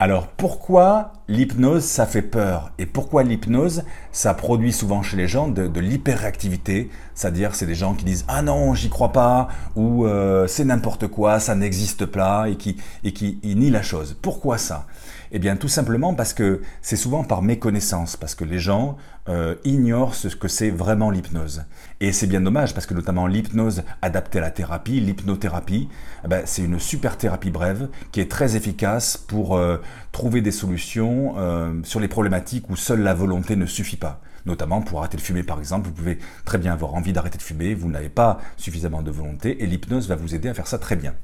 [0.00, 2.72] Alors pourquoi l'hypnose ça fait peur.
[2.78, 3.84] Et pourquoi l'hypnose?
[4.12, 8.42] Ça produit souvent chez les gens de, l'hyperactivité, c'est-à-dire c'est des gens qui disent ah
[8.42, 13.54] non j'y crois pas ou euh, c'est n'importe quoi ça n'existe pas et qui et
[13.54, 14.16] nient la chose.
[14.20, 14.86] Pourquoi ça?
[15.30, 18.96] Eh bien tout simplement parce que c'est souvent par méconnaissance parce que les gens
[19.28, 21.64] euh, ignorent ce que c'est vraiment l'hypnose.
[22.00, 25.88] Et c'est bien dommage parce que notamment l'hypnose adaptée à la thérapie, l'hypnothérapie,
[26.24, 29.82] eh ben, c'est une super thérapie brève qui est très efficace pour euh,
[30.12, 34.20] trouver des solutions euh, sur les problématiques où seule la volonté ne suffit pas.
[34.46, 37.42] Notamment pour arrêter de fumer par exemple, vous pouvez très bien avoir envie d'arrêter de
[37.42, 40.78] fumer, vous n'avez pas suffisamment de volonté et l'hypnose va vous aider à faire ça
[40.78, 41.14] très bien.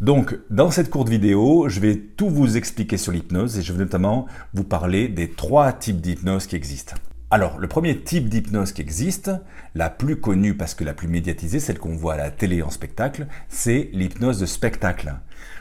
[0.00, 3.80] Donc, dans cette courte vidéo, je vais tout vous expliquer sur l'hypnose et je vais
[3.80, 6.94] notamment vous parler des trois types d'hypnose qui existent.
[7.32, 9.30] Alors, le premier type d'hypnose qui existe,
[9.74, 12.70] la plus connue parce que la plus médiatisée, celle qu'on voit à la télé en
[12.70, 15.14] spectacle, c'est l'hypnose de spectacle.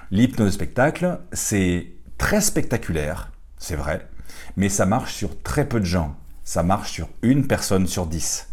[0.09, 1.91] L'hypnose de spectacle, c'est
[2.29, 4.07] très spectaculaire, c'est vrai,
[4.55, 6.15] mais ça marche sur très peu de gens.
[6.43, 8.48] Ça marche sur une personne sur dix.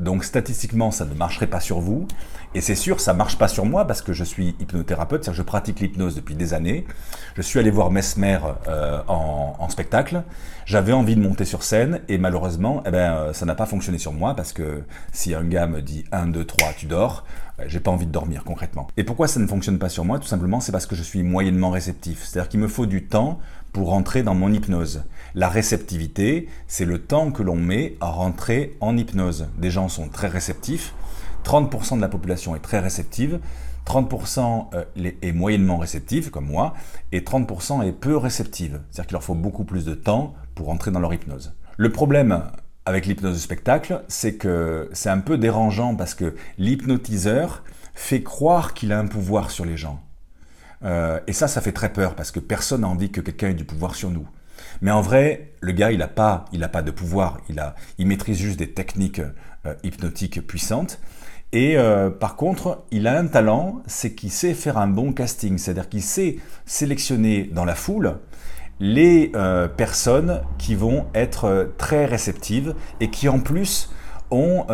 [0.00, 2.06] Donc statistiquement, ça ne marcherait pas sur vous.
[2.54, 5.44] Et c'est sûr, ça marche pas sur moi parce que je suis hypnothérapeute, c'est-à-dire que
[5.44, 6.86] je pratique l'hypnose depuis des années.
[7.36, 8.38] Je suis allé voir Mesmer
[8.68, 10.22] euh, en, spectacle.
[10.64, 13.98] J'avais envie de monter sur scène et malheureusement, eh ben, euh, ça n'a pas fonctionné
[13.98, 14.82] sur moi parce que
[15.12, 17.24] si un gars me dit 1, 2, 3, tu dors,
[17.60, 18.88] euh, j'ai pas envie de dormir concrètement.
[18.96, 20.18] Et pourquoi ça ne fonctionne pas sur moi?
[20.18, 22.24] Tout simplement, c'est parce que je suis moyennement réceptif.
[22.24, 23.40] C'est-à-dire qu'il me faut du temps
[23.78, 25.04] pour rentrer dans mon hypnose.
[25.36, 29.46] La réceptivité, c'est le temps que l'on met à rentrer en hypnose.
[29.56, 30.94] Des gens sont très réceptifs,
[31.44, 33.38] 30% de la population est très réceptive,
[33.86, 34.84] 30% euh,
[35.22, 36.74] est moyennement réceptive, comme moi,
[37.12, 38.80] et 30% est peu réceptive.
[38.90, 41.54] C'est-à-dire qu'il leur faut beaucoup plus de temps pour entrer dans leur hypnose.
[41.76, 42.42] Le problème
[42.84, 47.62] avec l'hypnose de spectacle, c'est que c'est un peu dérangeant parce que l'hypnotiseur
[47.94, 50.02] fait croire qu'il a un pouvoir sur les gens.
[50.84, 53.54] Euh, et ça, ça fait très peur parce que personne n'a envie que quelqu'un ait
[53.54, 54.28] du pouvoir sur nous.
[54.80, 57.40] Mais en vrai, le gars, il n'a pas, il pas de pouvoir.
[57.48, 59.20] Il, a, il maîtrise juste des techniques
[59.66, 61.00] euh, hypnotiques puissantes.
[61.52, 65.56] Et euh, par contre, il a un talent, c'est qu'il sait faire un bon casting,
[65.58, 68.18] c'est-à-dire qu'il sait sélectionner dans la foule
[68.80, 69.32] les
[69.76, 73.90] personnes qui vont être très réceptives et qui en plus
[74.30, 74.66] ont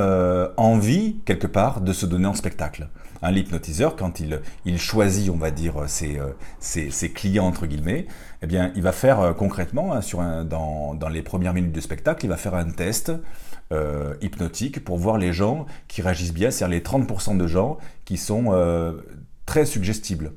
[0.56, 2.88] envie, quelque part, de se donner en spectacle
[3.30, 8.06] l'hypnotiseur, quand il, il, choisit, on va dire, ses, euh, ses, clients, entre guillemets,
[8.42, 11.80] eh bien, il va faire euh, concrètement, hein, sur dans, dans, les premières minutes du
[11.80, 13.12] spectacle, il va faire un test
[13.72, 18.16] euh, hypnotique pour voir les gens qui réagissent bien, c'est-à-dire les 30% de gens qui
[18.16, 18.52] sont
[19.46, 20.32] très suggestibles.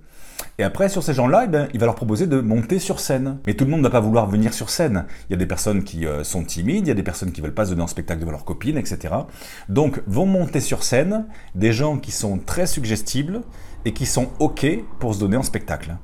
[0.60, 3.38] Et après, sur ces gens-là, eh ben, il va leur proposer de monter sur scène.
[3.46, 5.06] Mais tout le monde ne va pas vouloir venir sur scène.
[5.30, 7.42] Il y a des personnes qui euh, sont timides, il y a des personnes qui
[7.42, 9.14] ne veulent pas se donner en spectacle devant leurs copines, etc.
[9.70, 13.42] Donc, vont monter sur scène des gens qui sont très suggestibles
[13.86, 14.66] et qui sont OK
[15.00, 15.96] pour se donner en spectacle.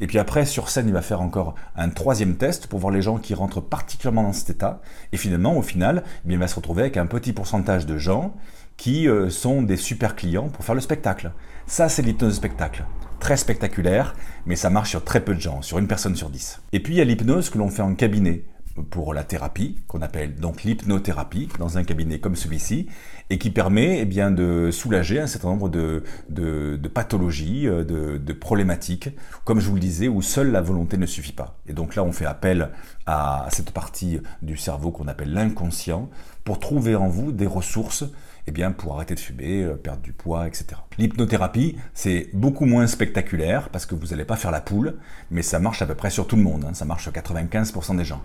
[0.00, 3.02] Et puis après, sur scène, il va faire encore un troisième test pour voir les
[3.02, 4.80] gens qui rentrent particulièrement dans cet état.
[5.12, 8.34] Et finalement, au final, eh il va se retrouver avec un petit pourcentage de gens
[8.76, 11.32] qui euh, sont des super clients pour faire le spectacle.
[11.66, 12.84] Ça, c'est l'hypnose spectacle
[13.24, 14.14] très spectaculaire,
[14.44, 16.60] mais ça marche sur très peu de gens, sur une personne sur dix.
[16.74, 18.44] Et puis il y a l'hypnose que l'on fait en cabinet
[18.90, 22.88] pour la thérapie, qu'on appelle donc l'hypnothérapie, dans un cabinet comme celui-ci,
[23.30, 28.18] et qui permet eh bien, de soulager un certain nombre de, de, pathologies, euh, de,
[28.18, 29.08] de, problématiques,
[29.44, 31.58] comme je vous le disais, où seule la volonté ne suffit pas.
[31.66, 32.70] Et donc là, on fait appel
[33.06, 36.10] à cette partie du cerveau qu'on appelle l'inconscient,
[36.44, 38.04] pour trouver en vous des ressources
[38.46, 40.66] eh bien, pour arrêter de fumer, euh, perdre du poids, etc.
[40.98, 44.96] L'hypnothérapie, c'est beaucoup moins spectaculaire parce que vous n'allez pas faire la poule,
[45.30, 46.74] mais ça marche à peu près sur tout le monde, hein.
[46.74, 48.20] ça marche sur 95% des gens.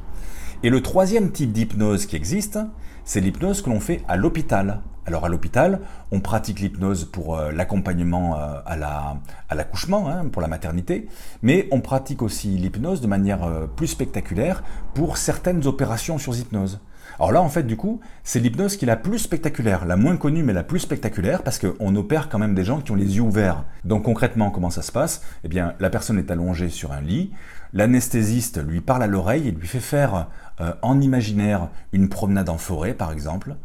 [0.61, 2.59] Et le troisième type d'hypnose qui existe,
[3.05, 4.81] c'est l'hypnose que l'on fait à l'hôpital.
[5.05, 5.79] Alors à l'hôpital,
[6.11, 11.07] on pratique l'hypnose pour euh, l'accompagnement euh, à l'accouchement, hein, pour la maternité,
[11.41, 14.63] mais on pratique aussi l'hypnose de manière plus spectaculaire
[14.93, 16.81] pour certaines opérations sur hypnose.
[17.19, 20.15] Alors là, en fait, du coup, c'est l'hypnose qui est la plus spectaculaire, la moins
[20.15, 23.17] connue, mais la plus spectaculaire, parce qu'on opère quand même des gens qui ont les
[23.17, 23.65] yeux ouverts.
[23.83, 25.21] Donc concrètement, comment ça se passe?
[25.43, 27.31] Eh bien, la personne est allongée sur un lit,
[27.73, 30.27] l'anesthésiste lui parle à l'oreille et lui fait faire
[30.61, 33.55] euh, en imaginaire une promenade en forêt, par exemple,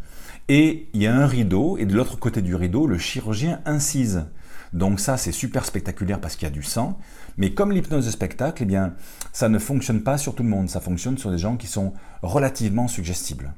[0.48, 4.24] et il y a un rideau, et de l'autre côté du rideau, le chirurgien incise.
[4.74, 6.98] Donc ça, c'est super spectaculaire parce qu'il y a du sang.
[7.38, 8.94] Mais comme l'hypnose de spectacle, eh bien,
[9.32, 10.68] ça ne fonctionne pas sur tout le monde.
[10.68, 13.54] Ça fonctionne sur des gens qui sont relativement suggestibles.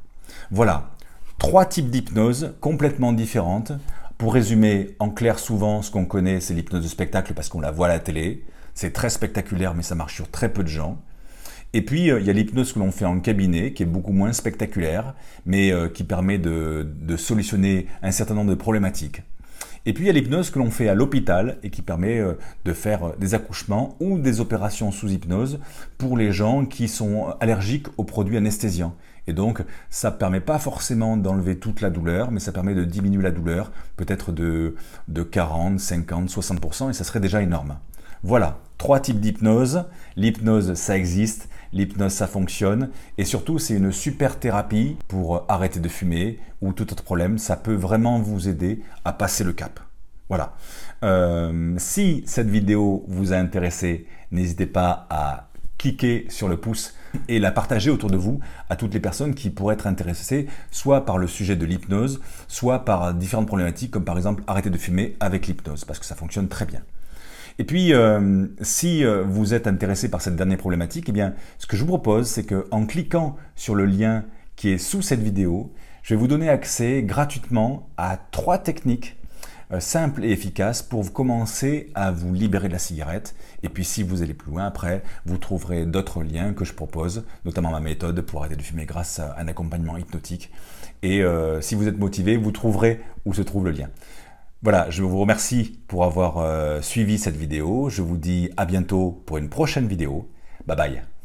[0.50, 0.90] Voilà,
[1.38, 3.72] trois types d'hypnose complètement différentes.
[4.18, 7.70] Pour résumer, en clair, souvent, ce qu'on connaît, c'est l'hypnose de spectacle parce qu'on la
[7.70, 8.44] voit à la télé.
[8.74, 10.98] C'est très spectaculaire, mais ça marche sur très peu de gens.
[11.72, 14.12] Et puis, euh, il y a l'hypnose que l'on fait en cabinet, qui est beaucoup
[14.12, 15.14] moins spectaculaire,
[15.46, 19.22] mais euh, qui permet de, de solutionner un certain nombre de problématiques.
[19.86, 22.34] Et puis il y a l'hypnose que l'on fait à l'hôpital et qui permet euh,
[22.64, 25.60] de faire des accouchements ou des opérations sous hypnose
[25.96, 28.96] pour les gens qui sont allergiques aux produits anesthésiants.
[29.28, 32.84] Et donc, ça ne permet pas forcément d'enlever toute la douleur, mais ça permet de
[32.84, 34.74] diminuer la douleur, peut-être de,
[35.08, 37.78] de 40, 50, 60%, et ça serait déjà énorme.
[38.22, 39.84] Voilà, trois types d'hypnose.
[40.16, 41.48] L'hypnose, ça existe.
[41.72, 42.90] L'hypnose, ça fonctionne.
[43.18, 47.38] Et surtout, c'est une super thérapie pour arrêter de fumer ou tout autre problème.
[47.38, 49.80] Ça peut vraiment vous aider à passer le cap.
[50.28, 50.54] Voilà.
[51.02, 55.48] Euh, si cette vidéo vous a intéressé, n'hésitez pas à
[55.78, 56.94] cliquer sur le pouce
[57.28, 58.40] et la partager autour de vous
[58.70, 62.84] à toutes les personnes qui pourraient être intéressées soit par le sujet de l'hypnose, soit
[62.84, 66.48] par différentes problématiques comme par exemple arrêter de fumer avec l'hypnose parce que ça fonctionne
[66.48, 66.80] très bien.
[67.58, 71.66] Et puis, euh, si euh, vous êtes intéressé par cette dernière problématique, eh bien, ce
[71.66, 74.24] que je vous propose, c'est qu'en cliquant sur le lien
[74.56, 75.72] qui est sous cette vidéo,
[76.02, 79.16] je vais vous donner accès gratuitement à trois techniques
[79.72, 83.34] euh, simples et efficaces pour commencer à vous libérer de la cigarette.
[83.62, 87.24] Et puis, si vous allez plus loin après, vous trouverez d'autres liens que je propose,
[87.46, 90.50] notamment ma méthode pour arrêter de fumer grâce à un accompagnement hypnotique.
[91.02, 91.22] Et
[91.60, 93.88] si vous êtes motivé, vous trouverez où se trouve le lien.
[94.62, 97.88] Voilà, je vous remercie pour avoir euh, suivi cette vidéo.
[97.88, 100.28] Je vous dis à bientôt pour une prochaine vidéo.
[100.66, 101.15] Bye bye.